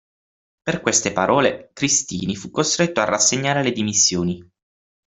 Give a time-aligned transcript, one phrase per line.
[0.63, 4.49] Per queste parole Cristini fu costretto a rassegnare le dimissioni.